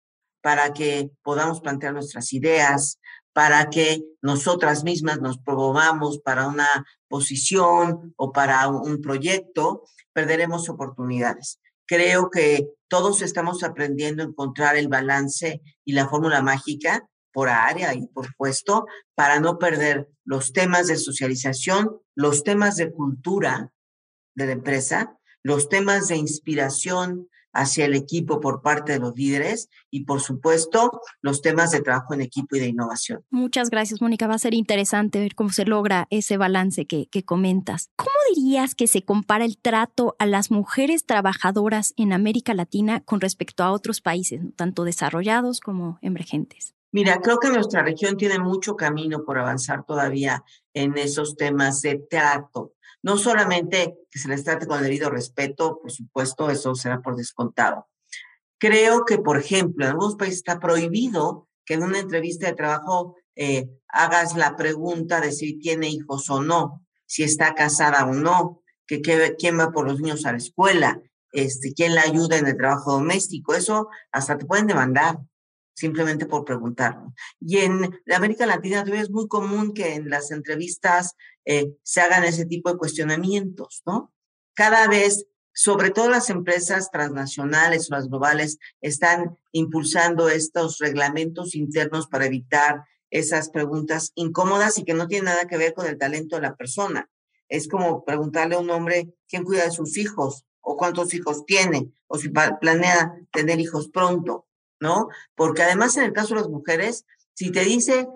para 0.47 0.73
que 0.73 1.11
podamos 1.25 1.61
plantear 1.61 1.93
nuestras 1.93 2.33
ideas, 2.33 3.01
para 3.37 3.69
que 3.69 4.03
nosotras 4.23 4.83
mismas 4.83 5.21
nos 5.21 5.37
promovamos 5.37 6.21
para 6.21 6.49
una 6.49 6.87
posición 7.07 8.15
o 8.17 8.33
para 8.33 8.67
un 8.69 9.03
proyecto, 9.03 9.83
perderemos 10.15 10.71
oportunidades. 10.71 11.61
Creo 11.85 12.31
que 12.31 12.67
todos 12.89 13.21
estamos 13.21 13.63
aprendiendo 13.63 14.23
a 14.23 14.27
encontrar 14.27 14.77
el 14.77 14.89
balance 14.89 15.61
y 15.85 15.93
la 15.93 16.09
fórmula 16.09 16.41
mágica 16.41 17.07
por 17.31 17.51
área 17.51 17.93
y 17.93 18.07
por 18.07 18.35
puesto 18.37 18.87
para 19.15 19.39
no 19.39 19.59
perder 19.59 20.09
los 20.25 20.55
temas 20.55 20.87
de 20.87 20.97
socialización, 20.97 22.01
los 22.15 22.43
temas 22.43 22.77
de 22.77 22.91
cultura 22.91 23.71
de 24.35 24.47
la 24.47 24.53
empresa, 24.53 25.19
los 25.47 25.69
temas 25.69 26.09
de 26.09 26.17
inspiración 26.17 27.29
hacia 27.53 27.85
el 27.85 27.95
equipo 27.95 28.41
por 28.41 28.63
parte 28.63 28.93
de 28.93 28.99
los 28.99 29.15
líderes 29.15 29.71
y, 29.93 30.05
por 30.05 30.21
supuesto, 30.21 31.01
los 31.23 31.41
temas 31.41 31.71
de 31.71 31.83
trabajo 31.83 32.15
en 32.15 32.21
equipo 32.21 32.57
y 32.57 32.59
de 32.59 32.67
innovación. 32.67 33.25
Muchas 33.31 33.71
gracias, 33.71 34.03
Mónica. 34.03 34.27
Va 34.27 34.35
a 34.35 34.39
ser 34.39 34.55
interesante 34.55 35.21
ver 35.21 35.37
cómo 35.37 35.51
se 35.51 35.65
logra 35.65 36.09
ese 36.11 36.37
balance 36.37 36.87
que, 36.87 37.07
que 37.07 37.25
comentas. 37.25 37.91
¿Cómo 37.95 38.11
dirías 38.35 38.75
que 38.75 38.89
se 38.89 39.05
compara 39.05 39.45
el 39.45 39.57
trato 39.57 40.17
a 40.19 40.27
las 40.27 40.51
mujeres 40.51 41.07
trabajadoras 41.07 41.95
en 41.97 42.13
América 42.13 42.53
Latina 42.53 43.01
con 43.05 43.21
respecto 43.21 43.63
a 43.63 43.71
otros 43.71 44.01
países, 44.01 44.43
tanto 44.57 44.83
desarrollados 44.83 45.61
como 45.61 46.01
emergentes? 46.03 46.75
Mira, 46.91 47.21
creo 47.21 47.39
que 47.39 47.51
nuestra 47.51 47.83
región 47.83 48.17
tiene 48.17 48.41
mucho 48.41 48.75
camino 48.75 49.25
por 49.25 49.39
avanzar 49.39 49.85
todavía 49.85 50.43
en 50.75 50.99
esos 50.99 51.37
temas 51.37 51.83
de 51.83 51.99
trato 52.11 52.73
no 53.07 53.17
solamente 53.17 53.95
que 54.11 54.19
se 54.19 54.29
les 54.29 54.43
trate 54.43 54.67
con 54.67 54.79
el 54.79 54.83
debido 54.83 55.11
respeto, 55.11 55.79
por 55.81 55.93
supuesto, 55.93 56.51
eso 56.51 56.75
será 56.75 57.01
por 57.01 57.15
descontado. 57.15 57.87
Creo 58.59 59.05
que, 59.05 59.19
por 59.19 59.39
ejemplo, 59.39 59.85
en 59.85 59.93
algunos 59.93 60.17
países 60.17 60.39
está 60.39 60.59
prohibido 60.59 61.49
que 61.65 61.75
en 61.75 61.85
una 61.85 62.01
entrevista 62.01 62.49
de 62.49 62.55
trabajo 62.55 63.15
eh, 63.37 63.69
hagas 63.87 64.37
la 64.37 64.57
pregunta 64.57 65.21
de 65.21 65.31
si 65.31 65.57
tiene 65.57 65.89
hijos 65.89 66.29
o 66.31 66.43
no, 66.43 66.85
si 67.07 67.23
está 67.23 67.55
casada 67.55 68.05
o 68.07 68.13
no, 68.13 68.65
que, 68.89 69.01
quién 69.39 69.61
va 69.61 69.71
por 69.71 69.87
los 69.87 70.01
niños 70.01 70.27
a 70.27 70.33
la 70.33 70.39
escuela, 70.39 71.01
este, 71.31 71.75
quién 71.75 71.95
la 71.95 72.03
ayuda 72.03 72.39
en 72.39 72.49
el 72.49 72.57
trabajo 72.57 72.95
doméstico. 72.95 73.55
Eso 73.55 73.89
hasta 74.11 74.37
te 74.37 74.47
pueden 74.47 74.67
demandar 74.67 75.21
simplemente 75.77 76.27
por 76.27 76.45
preguntarlo. 76.45 77.15
Y 77.39 77.59
en 77.59 78.01
América 78.13 78.47
Latina 78.47 78.83
todavía 78.83 79.03
es 79.03 79.11
muy 79.11 79.29
común 79.29 79.75
que 79.75 79.95
en 79.95 80.11
las 80.11 80.33
entrevistas 80.33 81.15
eh, 81.47 81.73
se 81.83 82.01
hagan 82.03 82.25
ese 82.25 82.45
tipo 82.45 82.71
de 82.71 82.77
cuestionamientos, 82.77 83.83
¿no? 83.87 84.13
Cada 84.55 84.87
vez, 84.89 85.27
sobre 85.55 85.91
todo 85.91 86.11
las 86.11 86.29
empresas 86.29 86.91
transnacionales 86.91 87.91
o 87.91 87.95
las 87.95 88.09
globales, 88.09 88.59
están 88.83 89.39
impulsando 89.53 90.29
estos 90.29 90.79
reglamentos 90.79 91.55
internos 91.55 92.07
para 92.07 92.27
evitar 92.27 92.85
esas 93.11 93.49
preguntas 93.49 94.13
incómodas 94.15 94.77
y 94.77 94.85
que 94.85 94.93
no 94.93 95.07
tienen 95.07 95.27
nada 95.27 95.47
que 95.47 95.57
ver 95.57 95.73
con 95.73 95.87
el 95.87 95.97
talento 95.97 96.37
de 96.37 96.43
la 96.43 96.57
persona. 96.57 97.09
Es 97.49 97.69
como 97.69 98.05
preguntarle 98.05 98.57
a 98.57 98.61
un 98.61 98.69
hombre 98.71 99.15
quién 99.29 99.45
cuida 99.45 99.65
de 99.65 99.71
sus 99.71 99.97
hijos 99.97 100.45
o 100.61 100.77
cuántos 100.77 101.15
hijos 101.15 101.47
tiene 101.47 101.93
o 102.09 102.19
si 102.19 102.29
planea 102.29 103.15
tener 103.33 103.61
hijos 103.61 103.89
pronto 103.89 104.47
¿no? 104.81 105.09
Porque 105.35 105.63
además 105.63 105.97
en 105.97 106.05
el 106.05 106.13
caso 106.13 106.35
de 106.35 106.41
las 106.41 106.51
mujeres, 106.51 107.07
si 107.35 107.51
te 107.51 107.65
dice, 107.65 108.09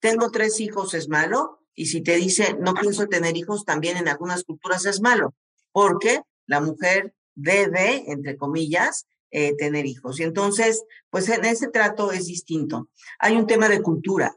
tengo 0.00 0.30
tres 0.30 0.60
hijos 0.60 0.94
es 0.94 1.08
malo, 1.08 1.60
y 1.74 1.86
si 1.86 2.02
te 2.02 2.16
dice, 2.16 2.56
no 2.60 2.74
pienso 2.74 3.06
tener 3.06 3.36
hijos, 3.36 3.64
también 3.64 3.96
en 3.96 4.08
algunas 4.08 4.44
culturas 4.44 4.86
es 4.86 5.00
malo, 5.00 5.34
porque 5.72 6.22
la 6.46 6.60
mujer 6.60 7.14
debe, 7.34 8.10
entre 8.10 8.36
comillas, 8.36 9.06
eh, 9.30 9.56
tener 9.56 9.86
hijos. 9.86 10.20
Y 10.20 10.22
entonces, 10.22 10.84
pues 11.10 11.28
en 11.28 11.44
ese 11.44 11.68
trato 11.68 12.12
es 12.12 12.26
distinto. 12.26 12.88
Hay 13.18 13.36
un 13.36 13.46
tema 13.46 13.68
de 13.68 13.82
cultura. 13.82 14.36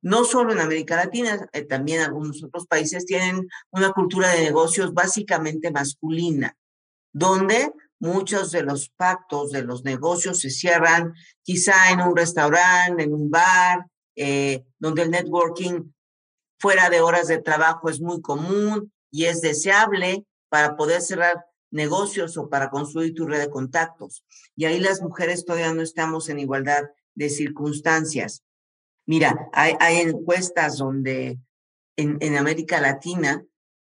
No 0.00 0.24
solo 0.24 0.52
en 0.52 0.60
América 0.60 0.96
Latina, 0.96 1.48
eh, 1.52 1.62
también 1.62 2.00
algunos 2.00 2.42
otros 2.42 2.66
países 2.66 3.06
tienen 3.06 3.46
una 3.70 3.92
cultura 3.92 4.30
de 4.30 4.42
negocios 4.42 4.92
básicamente 4.94 5.70
masculina, 5.70 6.56
donde 7.12 7.72
muchos 7.98 8.50
de 8.50 8.62
los 8.62 8.90
pactos 8.90 9.50
de 9.50 9.62
los 9.62 9.84
negocios 9.84 10.40
se 10.40 10.50
cierran 10.50 11.14
quizá 11.42 11.90
en 11.90 12.00
un 12.02 12.16
restaurante, 12.16 13.02
en 13.02 13.12
un 13.12 13.30
bar, 13.30 13.86
eh, 14.16 14.64
donde 14.78 15.02
el 15.02 15.10
networking 15.10 15.93
fuera 16.64 16.88
de 16.88 17.02
horas 17.02 17.28
de 17.28 17.42
trabajo 17.42 17.90
es 17.90 18.00
muy 18.00 18.22
común 18.22 18.90
y 19.10 19.26
es 19.26 19.42
deseable 19.42 20.24
para 20.48 20.76
poder 20.76 21.02
cerrar 21.02 21.44
negocios 21.70 22.38
o 22.38 22.48
para 22.48 22.70
construir 22.70 23.12
tu 23.12 23.26
red 23.26 23.38
de 23.38 23.50
contactos. 23.50 24.24
Y 24.56 24.64
ahí 24.64 24.80
las 24.80 25.02
mujeres 25.02 25.44
todavía 25.44 25.74
no 25.74 25.82
estamos 25.82 26.30
en 26.30 26.38
igualdad 26.38 26.84
de 27.14 27.28
circunstancias. 27.28 28.44
Mira, 29.04 29.50
hay, 29.52 29.96
encuestas 30.00 30.78
donde 30.78 31.38
en 31.96 32.36
América 32.38 32.80
Latina, 32.80 33.44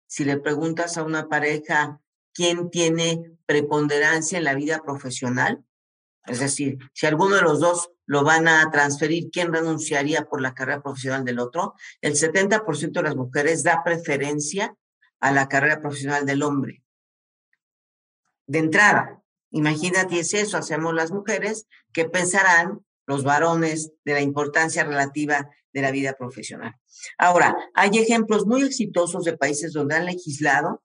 si 0.06 0.26
le 0.26 0.38
preguntas 0.38 0.98
a 0.98 1.04
una 1.04 1.30
pareja 1.30 2.02
quién 2.34 2.70
tiene 2.70 3.38
preponderancia 3.46 4.38
en 4.38 4.44
la 4.44 4.54
vida 4.54 4.82
profesional. 4.84 5.64
Es 6.28 6.40
decir, 6.40 6.78
si 6.94 7.06
alguno 7.06 7.36
de 7.36 7.42
los 7.42 7.60
dos 7.60 7.92
lo 8.06 8.24
van 8.24 8.48
a 8.48 8.70
transferir, 8.72 9.30
¿quién 9.32 9.54
renunciaría 9.54 10.26
por 10.26 10.42
la 10.42 10.54
carrera 10.54 10.82
profesional 10.82 11.24
del 11.24 11.40
otro? 11.40 11.76
El 12.02 12.14
70% 12.14 12.92
de 12.92 13.04
las 13.04 13.16
mujeres 13.16 13.64
da 13.64 13.84
preferencia 13.84 14.76
a 15.20 15.32
la 15.32 15.48
carrera 15.48 15.82
profesional 15.82 16.26
del 16.26 16.44
hombre. 16.44 16.84
De 18.48 18.60
entrada, 18.60 19.24
imagínate 19.52 20.24
si 20.24 20.38
eso 20.38 20.58
hacemos 20.58 20.94
las 20.94 21.12
mujeres, 21.12 21.68
¿qué 21.94 22.06
pensarán 22.06 22.86
los 23.08 23.24
varones 23.24 23.92
de 24.04 24.14
la 24.14 24.22
importancia 24.22 24.84
relativa 24.84 25.50
de 25.74 25.82
la 25.82 25.92
vida 25.92 26.14
profesional? 26.14 26.76
Ahora, 27.18 27.56
hay 27.74 27.98
ejemplos 27.98 28.46
muy 28.46 28.64
exitosos 28.64 29.24
de 29.26 29.38
países 29.38 29.74
donde 29.74 29.96
han 29.96 30.06
legislado 30.06 30.84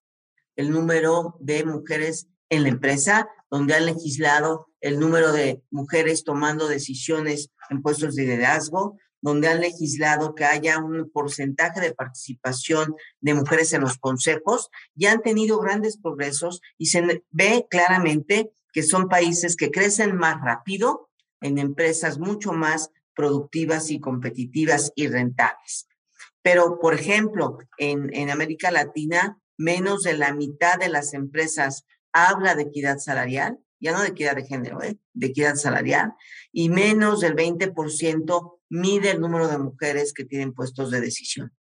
el 0.57 0.71
número 0.71 1.37
de 1.41 1.65
mujeres 1.65 2.29
en 2.49 2.63
la 2.63 2.71
empresa, 2.71 3.29
donde 3.51 3.75
han 3.75 3.87
legislado 3.87 4.70
el 4.81 4.99
número 4.99 5.33
de 5.33 5.63
mujeres 5.71 6.25
tomando 6.25 6.69
decisiones 6.69 7.51
en 7.69 7.83
puestos 7.83 8.15
de 8.15 8.23
liderazgo, 8.23 8.99
donde 9.23 9.49
han 9.49 9.61
legislado 9.61 10.35
que 10.35 10.45
haya 10.45 10.79
un 10.79 11.11
porcentaje 11.11 11.81
de 11.81 11.95
participación 11.95 12.95
de 13.21 13.35
mujeres 13.35 13.73
en 13.73 13.83
los 13.83 13.99
consejos 13.99 14.71
y 14.97 15.07
han 15.07 15.21
tenido 15.21 15.59
grandes 15.59 15.99
progresos 15.99 16.63
y 16.79 16.87
se 16.87 17.23
ve 17.31 17.67
claramente 17.69 18.51
que 18.73 18.83
son 18.83 19.09
países 19.09 19.57
que 19.57 19.71
crecen 19.71 20.17
más 20.17 20.41
rápido 20.43 21.11
en 21.41 21.59
empresas 21.59 22.19
mucho 22.19 22.53
más 22.53 22.91
productivas 23.15 23.91
y 23.91 24.01
competitivas 24.01 24.93
y 24.95 25.09
rentables. 25.09 25.87
Pero, 26.43 26.79
por 26.79 26.95
ejemplo, 26.95 27.59
en, 27.77 28.15
en 28.15 28.31
América 28.31 28.71
Latina 28.71 29.39
menos 29.59 30.05
de 30.05 30.15
la 30.15 30.33
mitad 30.33 30.79
de 30.79 30.89
las 30.89 31.13
empresas 31.13 31.85
habla 32.13 32.55
de 32.55 32.63
equidad 32.63 32.99
salarial, 32.99 33.59
ya 33.81 33.93
no 33.93 34.03
de 34.03 34.09
equidad 34.09 34.37
de 34.37 34.45
género, 34.45 34.83
¿eh? 34.83 34.99
de 35.15 35.27
equidad 35.27 35.57
salarial, 35.57 36.13
y 36.53 36.69
menos 36.69 37.21
del 37.21 37.35
20% 37.35 38.59
mide 38.69 39.11
el 39.11 39.21
número 39.21 39.49
de 39.49 39.59
mujeres 39.59 40.13
que 40.13 40.25
tienen 40.25 40.53
puestos 40.53 40.91
de 40.91 41.01
decisión. 41.01 41.53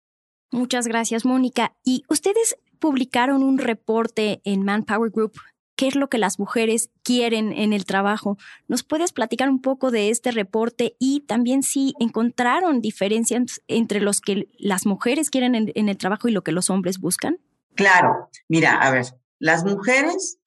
Muchas 0.52 0.88
gracias, 0.88 1.26
Mónica. 1.26 1.76
Y 1.84 2.04
ustedes 2.10 2.58
publicaron 2.80 3.44
un 3.44 3.58
reporte 3.58 4.42
en 4.44 4.64
Manpower 4.64 5.12
Group. 5.12 5.34
¿Qué 5.76 5.88
es 5.88 5.96
lo 5.96 6.10
que 6.10 6.18
las 6.18 6.40
mujeres 6.40 6.90
quieren 7.04 7.54
en 7.54 7.72
el 7.72 7.86
trabajo? 7.86 8.38
¿Nos 8.68 8.84
puedes 8.84 9.14
platicar 9.14 9.50
un 9.50 9.62
poco 9.62 9.92
de 9.92 10.10
este 10.10 10.32
reporte 10.32 10.96
y 11.00 11.22
también 11.22 11.64
si 11.64 11.94
encontraron 12.00 12.82
diferencias 12.82 13.62
entre 13.68 14.02
los 14.02 14.20
que 14.20 14.50
las 14.58 14.86
mujeres 14.86 15.30
quieren 15.30 15.56
en 15.56 15.90
el 15.90 15.98
trabajo 15.98 16.28
y 16.28 16.32
lo 16.32 16.44
que 16.44 16.52
los 16.52 16.70
hombres 16.70 17.00
buscan? 17.00 17.40
Claro, 17.76 18.30
mira, 18.50 18.76
a 18.82 18.92
ver, 18.92 19.06
las 19.40 19.64
mujeres 19.64 20.38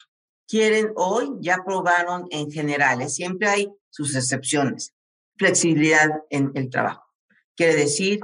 quieren 0.52 0.92
hoy, 0.97 1.30
ya 1.40 1.64
probaron 1.64 2.26
en 2.28 2.50
generales, 2.50 3.14
siempre 3.14 3.49
hay 3.49 3.73
sus 3.88 4.14
excepciones, 4.14 4.92
flexibilidad 5.38 6.11
en 6.28 6.52
el 6.54 6.68
trabajo. 6.68 7.06
Quiere 7.56 7.75
decir 7.75 8.21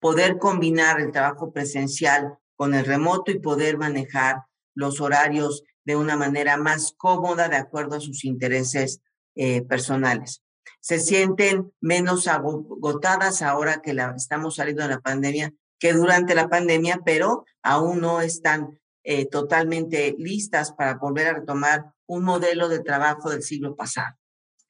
poder 0.00 0.38
combinar 0.38 0.98
el 0.98 1.12
trabajo 1.12 1.52
presencial 1.52 2.38
con 2.56 2.72
el 2.72 2.86
remoto 2.86 3.32
y 3.32 3.38
poder 3.38 3.76
manejar 3.76 4.44
los 4.74 5.02
horarios 5.02 5.62
de 5.84 5.96
una 5.96 6.16
manera 6.16 6.56
más 6.56 6.94
cómoda 6.96 7.50
de 7.50 7.56
acuerdo 7.56 7.96
a 7.96 8.00
sus 8.00 8.24
intereses 8.24 9.02
eh, 9.34 9.60
personales. 9.60 10.42
Se 10.80 10.98
sienten 10.98 11.70
menos 11.82 12.28
agotadas 12.28 13.42
ahora 13.42 13.82
que 13.82 13.92
la, 13.92 14.14
estamos 14.16 14.54
saliendo 14.54 14.84
de 14.84 14.88
la 14.88 15.00
pandemia 15.00 15.52
que 15.78 15.92
durante 15.92 16.34
la 16.34 16.48
pandemia, 16.48 17.02
pero 17.04 17.44
aún 17.62 18.00
no 18.00 18.22
están 18.22 18.80
eh, 19.10 19.24
totalmente 19.24 20.14
listas 20.18 20.70
para 20.72 20.96
volver 20.96 21.28
a 21.28 21.32
retomar 21.32 21.94
un 22.06 22.24
modelo 22.24 22.68
de 22.68 22.80
trabajo 22.80 23.30
del 23.30 23.42
siglo 23.42 23.74
pasado. 23.74 24.14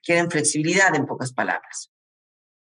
Quieren 0.00 0.30
flexibilidad, 0.30 0.95
en 0.95 1.07
pocas 1.07 1.33
palabras. 1.33 1.90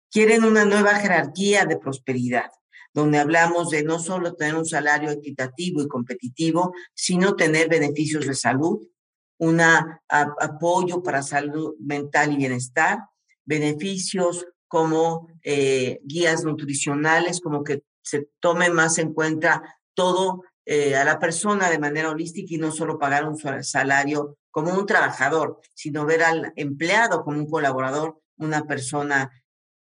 Quieren 0.09 0.43
una 0.43 0.65
nueva 0.65 0.95
jerarquía 0.95 1.65
de 1.65 1.77
prosperidad, 1.77 2.49
donde 2.95 3.19
hablamos 3.19 3.69
de 3.69 3.83
no 3.83 3.99
solo 3.99 4.33
tener 4.33 4.55
un 4.55 4.65
salario 4.65 5.11
equitativo 5.11 5.83
y 5.83 5.87
competitivo, 5.87 6.73
sino 6.95 7.35
tener 7.35 7.69
beneficios 7.69 8.25
de 8.25 8.33
salud, 8.33 8.79
un 9.37 9.61
apoyo 10.09 11.03
para 11.03 11.21
salud 11.21 11.75
mental 11.79 12.33
y 12.33 12.37
bienestar, 12.37 13.01
beneficios 13.45 14.47
como 14.67 15.27
eh, 15.43 15.99
guías 16.01 16.43
nutricionales, 16.43 17.39
como 17.39 17.63
que 17.63 17.83
se 18.01 18.29
tome 18.39 18.71
más 18.71 18.97
en 18.97 19.13
cuenta 19.13 19.61
todo 19.93 20.41
eh, 20.69 20.97
a 20.97 21.05
la 21.05 21.17
persona 21.17 21.69
de 21.69 21.79
manera 21.79 22.09
holística 22.09 22.53
y 22.53 22.57
no 22.57 22.73
solo 22.73 22.99
pagar 22.99 23.23
un 23.25 23.37
salario 23.63 24.37
como 24.51 24.73
un 24.73 24.85
trabajador, 24.85 25.61
sino 25.73 26.05
ver 26.05 26.23
al 26.23 26.51
empleado 26.57 27.23
como 27.23 27.37
un 27.37 27.49
colaborador, 27.49 28.19
una 28.35 28.65
persona 28.65 29.31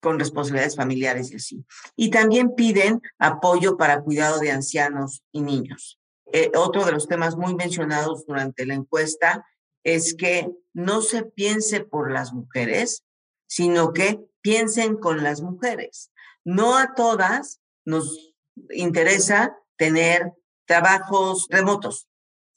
con 0.00 0.20
responsabilidades 0.20 0.76
familiares 0.76 1.32
y 1.32 1.34
así. 1.34 1.64
Y 1.96 2.10
también 2.10 2.54
piden 2.54 3.02
apoyo 3.18 3.76
para 3.76 4.00
cuidado 4.02 4.38
de 4.38 4.52
ancianos 4.52 5.24
y 5.32 5.40
niños. 5.40 5.98
Eh, 6.32 6.52
otro 6.54 6.84
de 6.84 6.92
los 6.92 7.08
temas 7.08 7.34
muy 7.34 7.56
mencionados 7.56 8.24
durante 8.24 8.64
la 8.64 8.74
encuesta 8.74 9.44
es 9.82 10.14
que 10.14 10.48
no 10.72 11.02
se 11.02 11.24
piense 11.24 11.80
por 11.80 12.12
las 12.12 12.32
mujeres, 12.32 13.02
sino 13.48 13.92
que 13.92 14.20
piensen 14.40 14.94
con 14.94 15.24
las 15.24 15.42
mujeres. 15.42 16.12
No 16.44 16.76
a 16.78 16.94
todas 16.94 17.60
nos 17.84 18.36
interesa 18.70 19.58
tener 19.76 20.32
trabajos 20.66 21.46
remotos, 21.50 22.08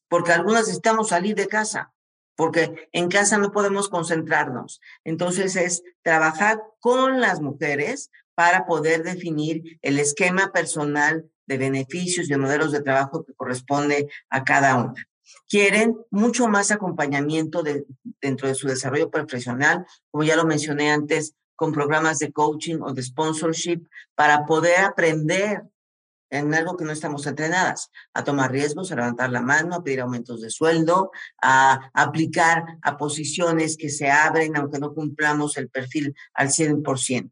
porque 0.10 0.32
algunas 0.34 0.64
necesitamos 0.64 1.10
salir 1.10 1.36
de 1.36 1.48
casa, 1.48 1.94
porque 2.36 2.90
en 2.92 3.10
casa 3.10 3.38
no 3.38 3.52
podemos 3.52 3.90
concentrarnos. 3.90 4.82
Entonces 5.04 5.56
es 5.56 5.84
trabajar 6.02 6.62
con 6.80 7.22
las 7.22 7.42
mujeres 7.42 8.12
para 8.36 8.66
poder 8.66 9.04
definir 9.04 9.80
el 9.82 10.00
esquema 10.00 10.52
personal 10.52 11.30
de 11.46 11.58
beneficios 11.58 12.28
y 12.28 12.30
de 12.30 12.38
modelos 12.38 12.72
de 12.72 12.82
trabajo 12.82 13.26
que 13.26 13.34
corresponde 13.34 14.08
a 14.30 14.44
cada 14.44 14.76
una. 14.76 14.94
Quieren 15.48 15.98
mucho 16.12 16.48
más 16.48 16.72
acompañamiento 16.72 17.64
dentro 18.22 18.48
de 18.48 18.56
su 18.56 18.68
desarrollo 18.68 19.10
profesional, 19.10 19.86
como 20.12 20.24
ya 20.24 20.36
lo 20.36 20.46
mencioné 20.46 20.92
antes, 20.92 21.36
con 21.56 21.74
programas 21.74 22.20
de 22.20 22.32
coaching 22.32 22.78
o 22.82 22.94
de 22.94 23.04
sponsorship 23.04 23.82
para 24.16 24.46
poder 24.46 24.80
aprender 24.80 25.64
en 26.30 26.54
algo 26.54 26.78
que 26.78 26.86
no 26.86 26.92
estamos 26.92 27.26
entrenadas, 27.28 27.90
a 28.14 28.24
tomar 28.24 28.52
riesgos, 28.52 28.92
a 28.92 28.96
levantar 28.96 29.32
la 29.32 29.42
mano, 29.42 29.76
a 29.76 29.84
pedir 29.84 30.02
aumentos 30.02 30.42
de 30.42 30.50
sueldo, 30.50 31.12
a 31.42 31.92
aplicar 31.94 32.64
a 32.82 32.98
posiciones 32.98 33.78
que 33.78 33.90
se 33.90 34.10
abren 34.10 34.56
aunque 34.56 34.80
no 34.80 34.94
cumplamos 34.94 35.58
el 35.58 35.70
perfil 35.70 36.16
al 36.34 36.50
100%. 36.50 37.32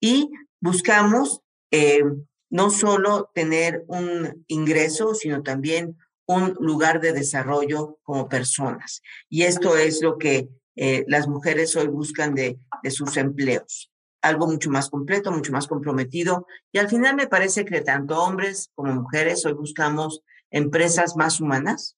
Y 0.00 0.30
buscamos 0.60 1.42
eh, 1.70 2.02
no 2.50 2.70
solo 2.70 3.30
tener 3.34 3.84
un 3.86 4.44
ingreso, 4.48 5.14
sino 5.14 5.42
también 5.42 5.96
un 6.26 6.56
lugar 6.60 7.00
de 7.00 7.12
desarrollo 7.12 7.98
como 8.02 8.28
personas. 8.28 9.02
Y 9.28 9.42
esto 9.42 9.76
es 9.76 10.02
lo 10.02 10.18
que 10.18 10.48
eh, 10.76 11.04
las 11.06 11.28
mujeres 11.28 11.76
hoy 11.76 11.88
buscan 11.88 12.34
de, 12.34 12.58
de 12.82 12.90
sus 12.90 13.16
empleos 13.16 13.91
algo 14.22 14.46
mucho 14.46 14.70
más 14.70 14.88
completo, 14.88 15.32
mucho 15.32 15.52
más 15.52 15.66
comprometido. 15.66 16.46
Y 16.72 16.78
al 16.78 16.88
final 16.88 17.16
me 17.16 17.26
parece 17.26 17.64
que 17.64 17.80
tanto 17.80 18.22
hombres 18.22 18.70
como 18.74 18.94
mujeres 18.94 19.44
hoy 19.44 19.52
buscamos 19.52 20.22
empresas 20.50 21.16
más 21.16 21.40
humanas, 21.40 21.96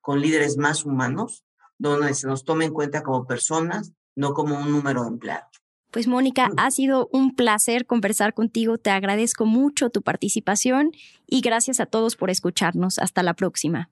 con 0.00 0.20
líderes 0.20 0.56
más 0.56 0.84
humanos, 0.84 1.44
donde 1.78 2.14
se 2.14 2.26
nos 2.26 2.44
tome 2.44 2.64
en 2.64 2.72
cuenta 2.72 3.02
como 3.02 3.26
personas, 3.26 3.92
no 4.16 4.32
como 4.32 4.58
un 4.58 4.70
número 4.72 5.02
de 5.02 5.08
empleados. 5.08 5.62
Pues 5.90 6.06
Mónica, 6.06 6.48
mm. 6.48 6.54
ha 6.56 6.70
sido 6.70 7.08
un 7.12 7.34
placer 7.34 7.86
conversar 7.86 8.34
contigo. 8.34 8.78
Te 8.78 8.90
agradezco 8.90 9.44
mucho 9.44 9.90
tu 9.90 10.02
participación 10.02 10.92
y 11.26 11.40
gracias 11.40 11.80
a 11.80 11.86
todos 11.86 12.16
por 12.16 12.30
escucharnos. 12.30 12.98
Hasta 12.98 13.22
la 13.22 13.34
próxima. 13.34 13.90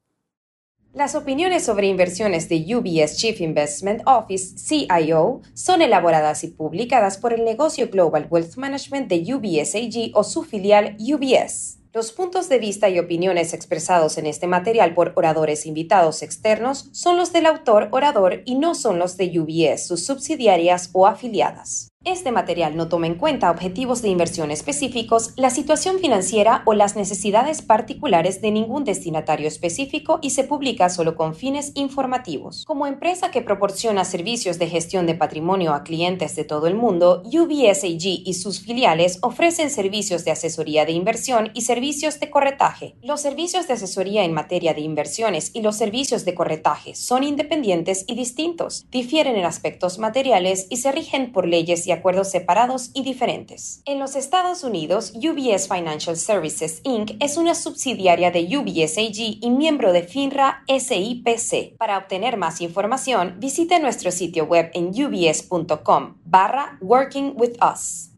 Las 0.94 1.14
opiniones 1.14 1.66
sobre 1.66 1.86
inversiones 1.86 2.48
de 2.48 2.64
UBS 2.74 3.18
Chief 3.18 3.38
Investment 3.42 4.00
Office, 4.06 4.56
CIO, 4.56 5.42
son 5.52 5.82
elaboradas 5.82 6.44
y 6.44 6.48
publicadas 6.48 7.18
por 7.18 7.34
el 7.34 7.44
negocio 7.44 7.90
Global 7.90 8.26
Wealth 8.30 8.56
Management 8.56 9.06
de 9.08 9.34
UBS 9.34 9.74
AG 9.74 10.12
o 10.14 10.24
su 10.24 10.44
filial 10.44 10.96
UBS. 10.98 11.78
Los 11.92 12.12
puntos 12.12 12.48
de 12.48 12.58
vista 12.58 12.88
y 12.88 12.98
opiniones 12.98 13.52
expresados 13.52 14.16
en 14.16 14.26
este 14.26 14.46
material 14.46 14.94
por 14.94 15.12
oradores 15.16 15.66
invitados 15.66 16.22
externos 16.22 16.88
son 16.92 17.18
los 17.18 17.32
del 17.32 17.46
autor 17.46 17.88
orador 17.90 18.42
y 18.46 18.54
no 18.54 18.74
son 18.74 18.98
los 18.98 19.18
de 19.18 19.38
UBS, 19.38 19.86
sus 19.86 20.06
subsidiarias 20.06 20.88
o 20.94 21.06
afiliadas. 21.06 21.88
Este 22.10 22.32
material 22.32 22.74
no 22.74 22.88
toma 22.88 23.06
en 23.06 23.16
cuenta 23.16 23.50
objetivos 23.50 24.00
de 24.00 24.08
inversión 24.08 24.50
específicos, 24.50 25.34
la 25.36 25.50
situación 25.50 25.98
financiera 25.98 26.62
o 26.64 26.72
las 26.72 26.96
necesidades 26.96 27.60
particulares 27.60 28.40
de 28.40 28.50
ningún 28.50 28.84
destinatario 28.84 29.46
específico 29.46 30.18
y 30.22 30.30
se 30.30 30.44
publica 30.44 30.88
solo 30.88 31.16
con 31.16 31.34
fines 31.34 31.70
informativos. 31.74 32.64
Como 32.64 32.86
empresa 32.86 33.30
que 33.30 33.42
proporciona 33.42 34.06
servicios 34.06 34.58
de 34.58 34.68
gestión 34.68 35.04
de 35.04 35.16
patrimonio 35.16 35.74
a 35.74 35.82
clientes 35.82 36.34
de 36.34 36.44
todo 36.44 36.66
el 36.66 36.76
mundo, 36.76 37.22
UBS 37.26 37.84
AG 37.84 38.22
y 38.24 38.32
sus 38.32 38.62
filiales 38.62 39.18
ofrecen 39.20 39.68
servicios 39.68 40.24
de 40.24 40.30
asesoría 40.30 40.86
de 40.86 40.92
inversión 40.92 41.50
y 41.52 41.60
servicios 41.60 42.20
de 42.20 42.30
corretaje. 42.30 42.96
Los 43.02 43.20
servicios 43.20 43.68
de 43.68 43.74
asesoría 43.74 44.24
en 44.24 44.32
materia 44.32 44.72
de 44.72 44.80
inversiones 44.80 45.50
y 45.52 45.60
los 45.60 45.76
servicios 45.76 46.24
de 46.24 46.34
corretaje 46.34 46.94
son 46.94 47.22
independientes 47.22 48.06
y 48.08 48.14
distintos, 48.14 48.86
difieren 48.90 49.36
en 49.36 49.44
aspectos 49.44 49.98
materiales 49.98 50.68
y 50.70 50.78
se 50.78 50.90
rigen 50.90 51.32
por 51.32 51.46
leyes 51.46 51.86
y 51.86 51.97
acuerdos 51.98 52.30
separados 52.30 52.90
y 52.94 53.02
diferentes. 53.02 53.82
En 53.84 53.98
los 53.98 54.16
Estados 54.16 54.64
Unidos, 54.64 55.12
UBS 55.14 55.68
Financial 55.68 56.16
Services 56.16 56.80
Inc. 56.84 57.12
es 57.20 57.36
una 57.36 57.54
subsidiaria 57.54 58.30
de 58.30 58.56
UBS 58.56 58.98
AG 58.98 59.38
y 59.40 59.50
miembro 59.50 59.92
de 59.92 60.02
FINRA 60.02 60.64
SIPC. 60.66 61.76
Para 61.76 61.98
obtener 61.98 62.36
más 62.36 62.60
información, 62.60 63.36
visite 63.38 63.78
nuestro 63.80 64.10
sitio 64.10 64.44
web 64.44 64.70
en 64.74 64.88
ubs.com 64.88 66.16
barra 66.24 66.78
Working 66.80 67.34
with 67.36 67.56
Us. 67.62 68.17